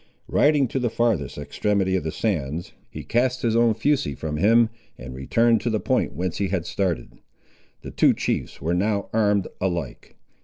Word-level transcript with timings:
Riding 0.29 0.67
to 0.69 0.79
the 0.79 0.89
farthest 0.89 1.37
extremity 1.37 1.95
of 1.95 2.03
the 2.03 2.11
sands, 2.11 2.71
he 2.89 3.03
cast 3.03 3.43
his 3.43 3.55
own 3.55 3.75
fusee 3.75 4.15
from 4.15 4.37
him, 4.37 4.71
and 4.97 5.13
returned 5.13 5.61
to 5.61 5.69
the 5.69 5.79
point 5.79 6.13
whence 6.15 6.37
he 6.39 6.47
had 6.47 6.65
started. 6.65 7.19
The 7.83 7.91
two 7.91 8.15
chiefs 8.15 8.59
were 8.59 8.73
now 8.73 9.09
armed 9.13 9.47
alike. 9.61 10.15